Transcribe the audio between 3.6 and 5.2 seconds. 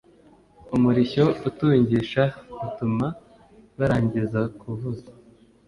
barangiza kuvuza